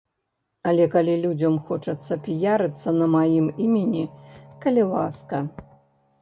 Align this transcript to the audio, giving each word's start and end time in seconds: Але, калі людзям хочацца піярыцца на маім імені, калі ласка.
Але, 0.69 0.85
калі 0.93 1.17
людзям 1.25 1.59
хочацца 1.67 2.17
піярыцца 2.27 2.89
на 2.97 3.05
маім 3.17 3.45
імені, 3.67 4.03
калі 4.65 4.83
ласка. 4.95 5.45